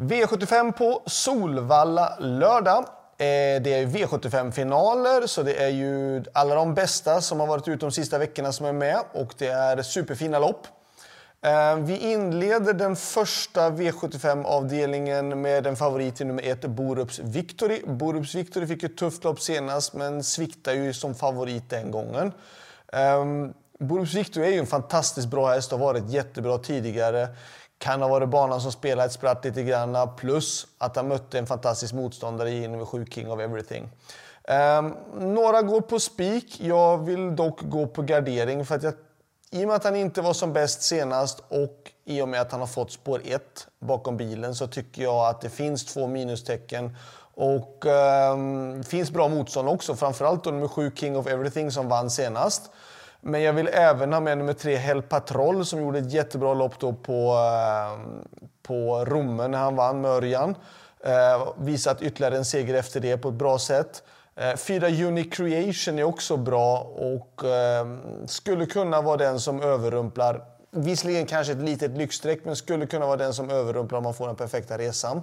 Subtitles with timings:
[0.00, 2.78] V75 på Solvalla lördag.
[2.78, 7.86] Eh, det är V75-finaler, så det är ju alla de bästa som har varit ute
[7.86, 10.66] de sista veckorna som är med och det är superfina lopp.
[11.42, 17.82] Eh, vi inleder den första V75-avdelningen med en favorit i nummer ett, Borups Victory.
[17.86, 22.32] Borups Victory fick ett tufft lopp senast, men sviktar ju som favorit den gången.
[22.92, 27.28] Ehm, Borups Victory är ju en fantastiskt bra häst och har varit jättebra tidigare.
[27.78, 31.46] Kan ha varit banan som spelade ett spratt lite grann, plus att han mötte en
[31.46, 33.90] fantastisk motståndare i nummer 7, King of Everything.
[34.48, 34.94] Um,
[35.34, 36.60] några går på spik.
[36.60, 38.94] Jag vill dock gå på gardering för att jag
[39.50, 42.52] i och med att han inte var som bäst senast och i och med att
[42.52, 43.42] han har fått spår 1
[43.78, 46.96] bakom bilen så tycker jag att det finns två minustecken.
[47.34, 47.84] Och
[48.32, 52.70] um, finns bra motstånd också, framförallt då nummer 7 King of Everything som vann senast.
[53.20, 56.78] Men jag vill även ha med nummer tre, Hell Patrol som gjorde ett jättebra lopp
[56.78, 58.00] då på, eh,
[58.62, 60.54] på Romme när han vann med Örjan.
[61.04, 64.02] Eh, visat ytterligare en seger efter det på ett bra sätt.
[64.36, 67.86] Eh, fyra Unique Creation är också bra och eh,
[68.26, 70.44] skulle kunna vara den som överrumplar.
[70.70, 74.26] Visserligen kanske ett litet lyxstreck, men skulle kunna vara den som överrumplar om man får
[74.26, 75.22] den perfekta resan.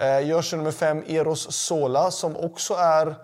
[0.00, 3.14] Eh, görs nummer fem Eros Sola som också är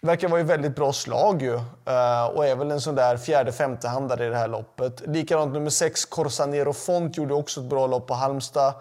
[0.00, 1.54] verkar vara i väldigt bra slag ju.
[1.84, 5.00] Eh, och är väl en sån där fjärde, femtehandare i det här loppet.
[5.06, 8.74] Likadant nummer sex Corsanero Font gjorde också ett bra lopp på Halmstad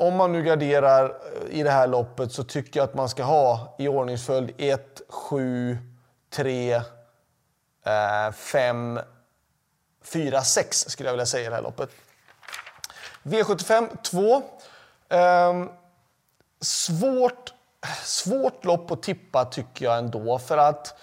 [0.00, 3.22] om man nu garderar eh, i det här loppet så tycker jag att man ska
[3.22, 5.78] ha i ordningsföljd 1, 7,
[6.30, 6.82] 3,
[8.34, 9.00] 5,
[10.04, 11.90] 4, 6 skulle jag vilja säga i det här loppet.
[13.22, 14.42] V75 2.
[15.08, 15.68] Ehm,
[16.60, 17.54] svårt,
[18.04, 20.98] svårt lopp att tippa tycker jag ändå för att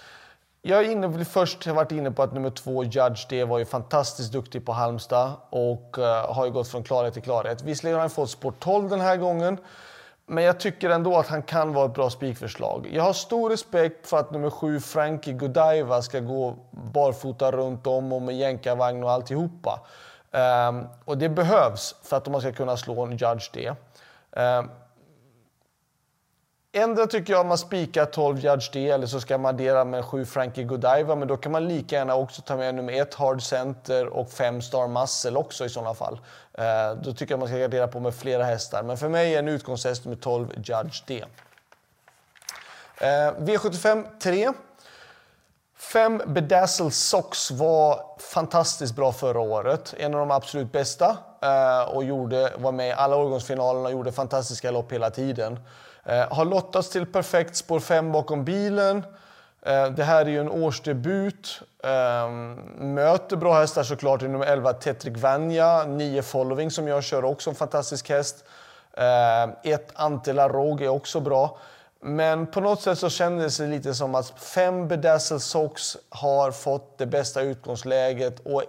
[0.67, 3.65] jag är inne, först har varit inne på att nummer två, Judge D, var ju
[3.65, 7.61] fantastiskt duktig på Halmstad och uh, har ju gått från klarhet till klarhet.
[7.61, 9.57] Visserligen har han fått sport 12 den här gången,
[10.25, 12.89] men jag tycker ändå att han kan vara ett bra spikförslag.
[12.91, 18.14] Jag har stor respekt för att nummer sju, Frankie Godiva, ska gå barfota runt om
[18.14, 19.80] och med jänkarvagn och alltihopa.
[20.31, 23.69] Um, och det behövs för att man ska kunna slå en Judge D.
[23.69, 23.75] Um,
[24.43, 24.69] ehm,
[26.77, 30.25] Ändå tycker jag man spikar 12 Judge D eller så ska man addera med 7
[30.25, 31.15] Frankie Godiva.
[31.15, 34.61] Men då kan man lika gärna också ta med nummer 1 Hard Center och 5
[34.61, 36.19] Star Muscle också i sådana fall.
[36.53, 38.83] Eh, då tycker jag man ska gardera på med flera hästar.
[38.83, 41.23] Men för mig är en utgångshäst med 12 Judge D.
[42.97, 44.52] Eh, V75 3.
[45.77, 49.93] 5 Bedazzle Socks var fantastiskt bra förra året.
[49.97, 51.17] En av de absolut bästa.
[51.41, 55.59] Eh, och gjorde, var med i alla årgångsfinalerna och gjorde fantastiska lopp hela tiden.
[56.05, 59.04] Eh, har lottats till perfekt spår 5 bakom bilen.
[59.61, 61.61] Eh, det här är ju en årsdebut.
[61.83, 62.30] Eh,
[62.77, 67.49] möter bra hästar såklart i nummer 11 Tetrick Vanja, 9 Following som jag kör också
[67.49, 68.44] en fantastisk häst.
[68.94, 71.58] Eh, ett Antela Rogue är också bra.
[72.02, 76.98] Men på något sätt så kändes det lite som att fem Bedazzle Sox har fått
[76.98, 78.64] det bästa utgångsläget och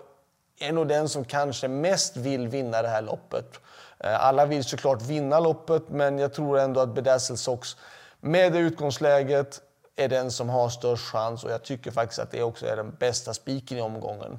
[0.61, 3.61] är nog den som kanske mest vill vinna det här loppet.
[3.99, 7.77] Eh, alla vill såklart vinna loppet, men jag tror ändå att Bedazzle Sox
[8.21, 9.61] med det utgångsläget
[9.97, 12.91] är den som har störst chans och jag tycker faktiskt att det också är den
[12.91, 14.39] bästa spiken i omgången.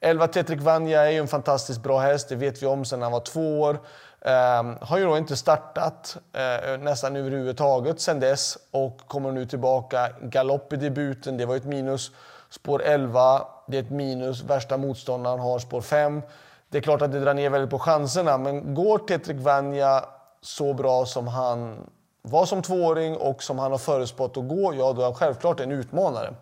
[0.00, 3.12] 11 Tetrik Vanja är ju en fantastiskt bra häst, det vet vi om sedan han
[3.12, 3.78] var två år.
[4.20, 10.10] Um, har ju då inte startat uh, nästan överhuvudtaget sedan dess och kommer nu tillbaka.
[10.22, 12.10] Galopp i debuten, det var ett minus.
[12.50, 14.42] Spår 11, det är ett minus.
[14.42, 16.22] Värsta motståndaren har spår 5.
[16.70, 20.04] Det är klart att det drar ner väldigt på chanserna, men går Tetrik Vanja
[20.40, 21.90] så bra som han
[22.22, 25.60] var som tvååring och som han har förutspått att gå, ja då är han självklart
[25.60, 26.34] en utmanare.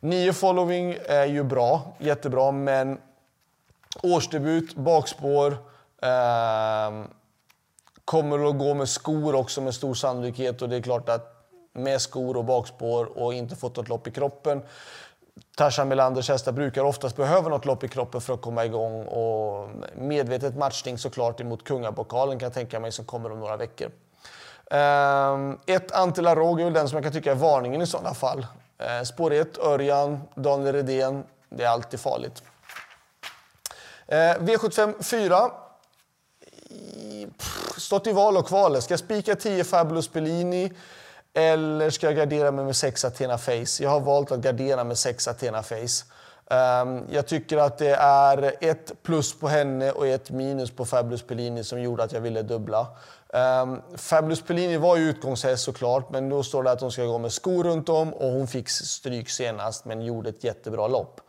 [0.00, 2.98] Nio following är ju bra, jättebra, men
[4.02, 5.52] årsdebut, bakspår,
[6.02, 7.04] eh,
[8.04, 11.30] kommer att gå med skor också med stor sannolikhet och det är klart att
[11.72, 14.62] med skor och bakspår och inte fått något lopp i kroppen
[15.56, 19.68] Tarzan Melanders hästar brukar oftast behöva något lopp i kroppen för att komma igång och
[19.94, 23.90] medvetet matchning såklart emot kungapokalen kan jag tänka mig som kommer om några veckor.
[24.70, 28.14] Ehm, ett Antila Råg är väl den som jag kan tycka är varningen i sådana
[28.14, 28.46] fall.
[28.78, 31.24] Ehm, spår 1, Örjan, Daniel Redén.
[31.48, 32.42] Det är alltid farligt.
[34.06, 35.50] Ehm, V75 4.
[37.76, 38.82] Stått i val och kval.
[38.82, 40.72] Ska jag spika 10 Fabulous Bellini?
[41.34, 43.82] Eller ska jag gardera mig med 6 Athena Face?
[43.82, 46.04] Jag har valt att gardera med 6 Athena Face.
[46.50, 51.22] Um, jag tycker att det är ett plus på henne och ett minus på Fabulous
[51.22, 52.86] Pellini som gjorde att jag ville dubbla.
[53.62, 57.18] Um, Fabulous Pellini var ju utgångshäst såklart, men då står det att hon ska gå
[57.18, 61.20] med skor runt om och hon fick stryk senast men gjorde ett jättebra lopp.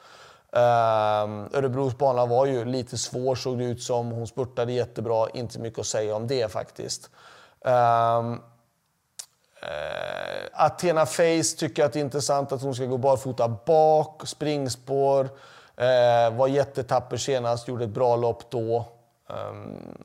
[0.52, 4.12] Um, Örebros bana var ju lite svår såg det ut som.
[4.12, 7.10] Hon spurtade jättebra, inte mycket att säga om det faktiskt.
[7.62, 8.42] Um,
[9.66, 15.24] uh, Athena Face tycker att det är intressant att hon ska gå barfota bak, springspår.
[15.24, 18.86] Uh, var jättetapper senast, gjorde ett bra lopp då.
[19.28, 19.98] Um,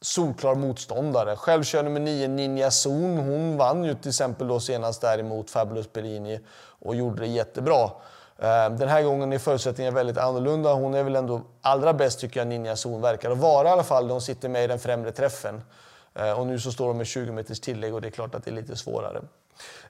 [0.00, 1.36] solklar motståndare.
[1.36, 3.18] Själv kör nummer 9 Ninja Zon.
[3.18, 6.40] Hon vann ju till exempel då senast däremot Fabulous Perini
[6.80, 7.90] och gjorde det jättebra.
[8.38, 10.72] Ehm, den här gången är förutsättningarna väldigt annorlunda.
[10.72, 13.84] Hon är väl ändå allra bäst tycker jag Ninja Zon verkar att vara i alla
[13.84, 14.08] fall.
[14.08, 15.62] De sitter med i den främre träffen.
[16.18, 18.44] Eh, och nu så står de med 20 meters tillägg och det är klart att
[18.44, 19.22] det är lite svårare.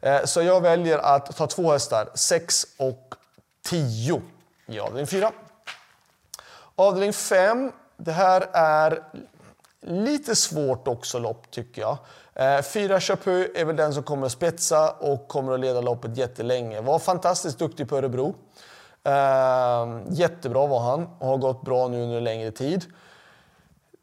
[0.01, 3.15] Eh, så jag väljer att ta två hästar, 6 och
[3.65, 4.23] 10
[4.67, 5.33] i avdelning 4.
[6.75, 7.73] Avdelning 5.
[7.97, 9.03] Det här är
[9.81, 11.99] lite svårt också lopp tycker jag.
[12.35, 16.17] Eh, fyra Chapu är väl den som kommer att spetsa och kommer att leda loppet
[16.17, 16.81] jättelänge.
[16.81, 18.35] Var fantastiskt duktig på Örebro.
[20.09, 22.85] Jättebra var han och har gått bra nu under en längre tid.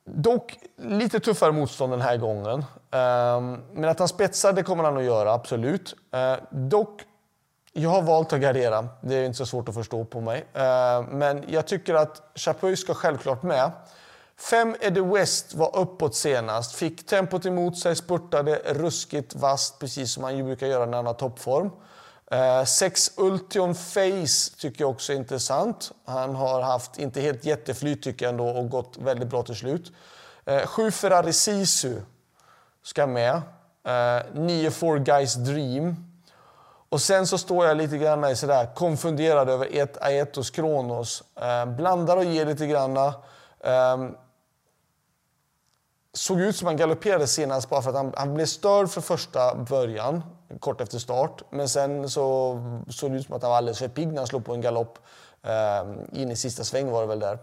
[0.06, 2.66] Dock lite tuffare motstånd den här gången.
[2.92, 5.96] Ehm, men att han spetsar, det kommer han att göra, absolut.
[6.12, 7.02] Ehm, dock,
[7.74, 8.88] jag har valt att gardera.
[9.02, 10.46] Det är inte så svårt att förstå på mig.
[10.54, 13.72] Ehm, men jag tycker att Chapuis ska självklart med.
[14.50, 20.24] Fem Eddie West var uppåt senast, fick tempot emot sig, spurtade ruskigt vast precis som
[20.24, 21.70] han brukar göra när han har toppform.
[22.34, 25.92] Eh, sex Ultion Face tycker jag också är intressant.
[26.06, 29.92] Han har haft, inte helt jätteflyt tycker jag ändå, och gått väldigt bra till slut.
[30.46, 32.02] Eh, sju Ferrari Sisu
[32.84, 33.42] ska med.
[33.84, 35.96] Eh, nio Four Guys Dream.
[36.90, 41.24] Och sen så står jag lite grann sådär konfunderad över ett Aetos Kronos.
[41.36, 43.14] Eh, blandar och ger lite granna.
[43.60, 43.98] Eh,
[46.14, 49.56] såg ut som han galopperade senast bara för att han, han blev störd för första
[49.56, 50.24] början,
[50.60, 51.44] kort efter start.
[51.50, 52.58] Men sen så
[52.90, 54.62] såg det ut som att han var alldeles för pigg när han slog på en
[54.62, 55.00] galopp.
[55.44, 57.38] Eh, in i sista sväng var det väl där.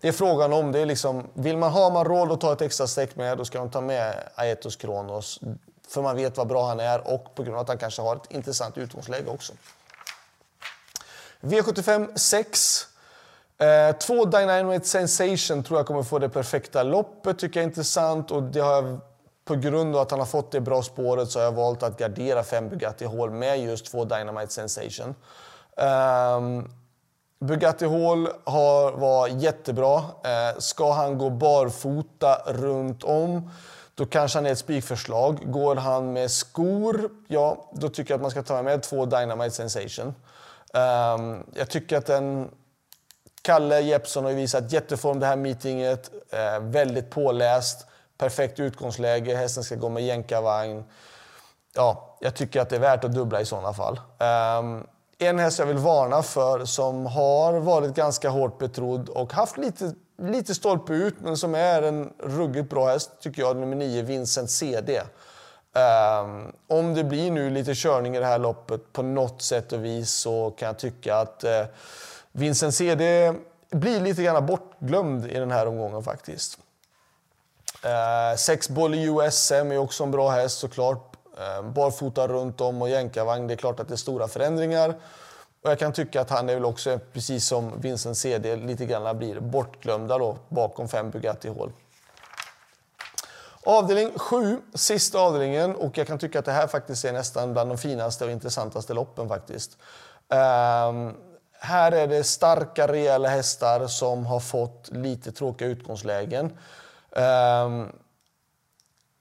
[0.00, 2.62] Det är frågan om, det är liksom, vill man ha man råd att ta ett
[2.62, 5.40] extra streck med, då ska man ta med Aetos Kronos.
[5.88, 8.16] För man vet vad bra han är och på grund av att han kanske har
[8.16, 9.52] ett intressant utgångsläge också.
[11.40, 12.86] V75 6.
[13.58, 18.30] Eh, två Dynamite Sensation tror jag kommer få det perfekta loppet, tycker jag är intressant.
[18.30, 19.00] Och det har jag,
[19.44, 21.98] på grund av att han har fått det bra spåret så har jag valt att
[21.98, 25.14] gardera fem Bugatti Hall med just två Dynamite Sensation.
[25.76, 26.70] Um,
[27.40, 29.98] Bugatti Hall har, var jättebra.
[29.98, 33.50] Uh, ska han gå barfota runt om
[33.94, 35.52] då kanske han är ett spikförslag.
[35.52, 39.50] Går han med skor, ja, då tycker jag att man ska ta med två Dynamite
[39.50, 40.14] Sensation.
[40.74, 42.50] Um, jag tycker att den
[43.42, 46.10] Kalle Jeppsson har visat jätteform det här meetinget.
[46.34, 47.86] Uh, väldigt påläst.
[48.22, 49.36] Perfekt utgångsläge.
[49.36, 50.84] Hästen ska gå med jänkarvagn.
[51.74, 54.00] Ja, jag tycker att det är värt att dubbla i sådana fall.
[54.58, 54.86] Um,
[55.18, 59.94] en häst jag vill varna för som har varit ganska hårt betrodd och haft lite,
[60.22, 64.50] lite stolpe ut men som är en ruggigt bra häst tycker jag, nummer 9, Vincent
[64.50, 65.00] CD.
[65.00, 69.72] Um, ehm, om det blir nu lite körning i det här loppet på något sätt
[69.72, 71.66] och vis så kan jag tycka att uh,
[72.32, 73.34] Vincent CD
[73.70, 76.58] blir lite grann bortglömd i den här omgången faktiskt.
[77.84, 81.16] Eh, sex boll i USM är också en bra häst såklart.
[81.38, 84.94] Eh, barfota runt om och jänkarvagn, det är klart att det är stora förändringar.
[85.62, 89.18] Och jag kan tycka att han är väl också, precis som Vincent CD, lite grann
[89.18, 91.72] blir bortglömda då, bakom fem Bugatti Hall.
[93.64, 97.70] Avdelning 7, sista avdelningen, och jag kan tycka att det här faktiskt är nästan bland
[97.70, 99.78] de finaste och intressantaste loppen faktiskt.
[100.28, 101.14] Um,
[101.52, 106.58] här är det starka, rejäla hästar som har fått lite tråkiga utgångslägen.
[107.16, 107.92] Um,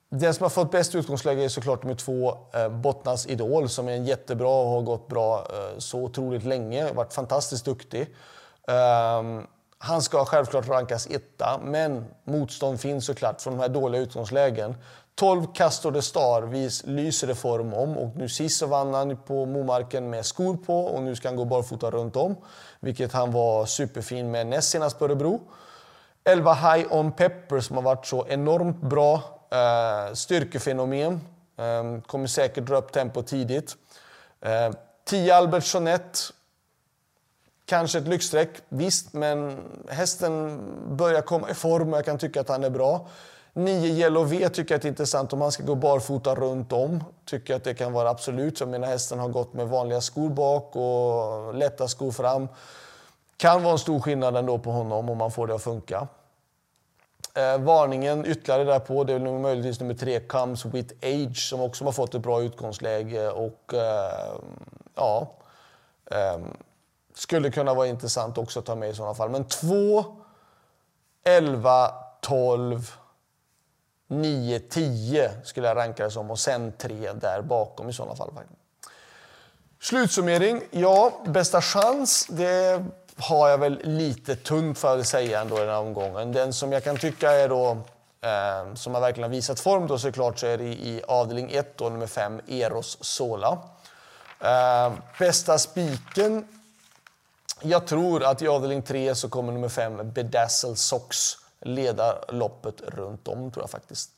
[0.09, 3.91] den som har fått bäst utgångsläge är såklart nummer två, eh, Bottnas Idol, som är
[3.91, 6.93] en jättebra och har gått bra eh, så otroligt länge.
[6.93, 8.15] Varit fantastiskt duktig.
[8.67, 14.75] Um, han ska självklart rankas etta, men motstånd finns såklart från de här dåliga utgångslägen.
[15.15, 19.17] 12 Castor de Star vis, lyser det form om och nu sist så vann han
[19.17, 22.35] på Momarken med skor på och nu ska han gå barfota runt om.
[22.79, 25.41] Vilket han var superfin med näst senast på Örebro.
[26.23, 29.23] 11 High On Pepper som har varit så enormt bra.
[29.51, 31.21] Eh, styrkefenomen.
[31.57, 33.75] Eh, kommer säkert dra upp tempo tidigt.
[34.41, 34.71] Eh,
[35.05, 36.19] 10 Albert Jeanette.
[37.65, 39.57] Kanske ett lyxstreck, visst, men
[39.89, 40.61] hästen
[40.97, 43.07] börjar komma i form och jag kan tycka att han är bra.
[43.53, 47.03] 9 Yellow V tycker jag är intressant om han ska gå barfota runt om.
[47.25, 48.59] Tycker att det kan vara absolut.
[48.59, 52.47] Jag menar hästen har gått med vanliga skor bak och lätta skor fram.
[53.41, 56.07] Kan vara en stor skillnad ändå på honom om man får det att funka.
[57.33, 61.85] Eh, varningen ytterligare därpå, det är nog möjligtvis nummer tre, Comes with Age, som också
[61.85, 63.29] har fått ett bra utgångsläge.
[63.29, 64.33] Och eh,
[64.95, 65.31] ja,
[66.11, 66.39] eh,
[67.15, 69.29] skulle kunna vara intressant också att ta med i sådana fall.
[69.29, 70.05] Men 2,
[71.23, 72.91] 11, 12,
[74.07, 78.31] 9, 10 skulle jag ranka det som och sen 3 där bakom i sådana fall.
[79.81, 80.61] Slutsummering.
[80.71, 82.27] Ja, bästa chans.
[82.29, 82.85] Det
[83.21, 86.31] har jag väl lite tungt för att säga ändå i den här omgången.
[86.31, 87.77] Den som jag kan tycka är då
[88.21, 91.89] eh, som har verkligen visat form då såklart så är det i avdelning 1 då
[91.89, 93.57] nummer 5 Eros Sola.
[94.39, 96.47] Eh, bästa spiken.
[97.61, 103.27] Jag tror att i avdelning 3 så kommer nummer 5 Bedazzle Socks leda loppet runt
[103.27, 104.09] om tror jag faktiskt.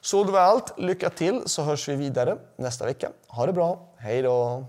[0.00, 0.78] Så det var allt.
[0.78, 3.10] Lycka till så hörs vi vidare nästa vecka.
[3.26, 3.78] Ha det bra.
[3.96, 4.66] Hej då!